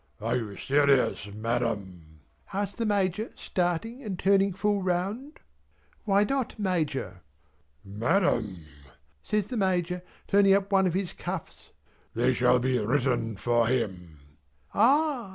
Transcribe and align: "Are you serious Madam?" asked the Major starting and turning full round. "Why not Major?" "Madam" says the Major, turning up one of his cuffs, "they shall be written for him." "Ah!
"Are 0.19 0.35
you 0.35 0.57
serious 0.57 1.27
Madam?" 1.27 2.21
asked 2.51 2.77
the 2.79 2.87
Major 2.87 3.31
starting 3.35 4.01
and 4.01 4.17
turning 4.17 4.51
full 4.51 4.81
round. 4.81 5.37
"Why 6.05 6.23
not 6.23 6.57
Major?" 6.57 7.21
"Madam" 7.85 8.65
says 9.21 9.45
the 9.45 9.57
Major, 9.57 10.01
turning 10.27 10.53
up 10.55 10.71
one 10.71 10.87
of 10.87 10.95
his 10.95 11.13
cuffs, 11.13 11.69
"they 12.15 12.33
shall 12.33 12.57
be 12.57 12.79
written 12.79 13.37
for 13.37 13.67
him." 13.67 14.17
"Ah! 14.73 15.29